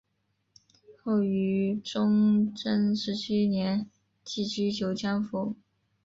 [1.03, 3.87] 后于崇祯十七年
[4.23, 5.55] 寄居九江府。